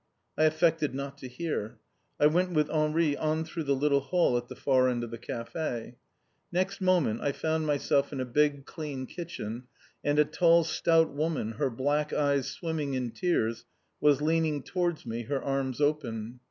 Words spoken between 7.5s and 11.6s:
myself in a big, clean kitchen. And a tall stout woman,